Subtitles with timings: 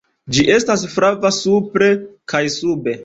[0.35, 1.91] Ĝi estas flava supre
[2.35, 2.97] kaj sube.